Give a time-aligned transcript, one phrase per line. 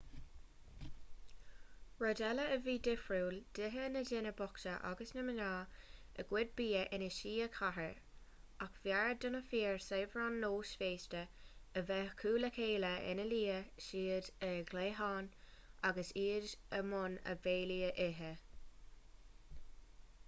[2.03, 5.49] rud eile a bhí difriúil d'itheadh na daoine bochta agus na mná
[6.23, 7.99] a gcuid bia ina suí i gcathaoir
[8.67, 11.21] ach b'fhearr do na fir saibhre an nós féasta
[11.81, 15.29] a bheith acu le chéile ina luíodh siad ar a gcliathán
[15.91, 16.49] agus iad
[16.79, 18.31] i mbun a mbéilí a ithe